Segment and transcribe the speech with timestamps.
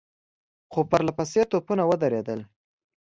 [0.71, 2.39] څو پرله پسې توپونه ودربېدل.